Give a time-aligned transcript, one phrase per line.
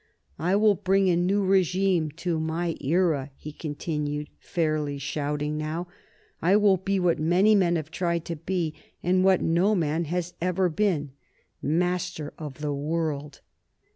[0.39, 5.89] "I will bring a new regime to my era!" he continued, fairly shouting now.
[6.41, 10.33] "I will be what many men have tried to be, and what no man has
[10.41, 11.11] ever been
[11.61, 13.41] master of the world!